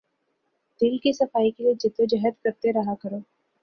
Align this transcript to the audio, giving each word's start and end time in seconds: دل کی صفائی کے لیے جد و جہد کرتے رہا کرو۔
دل 0.81 0.97
کی 0.97 1.11
صفائی 1.13 1.51
کے 1.51 1.63
لیے 1.63 1.73
جد 1.73 1.99
و 1.99 2.05
جہد 2.05 2.43
کرتے 2.43 2.71
رہا 2.73 2.95
کرو۔ 2.95 3.19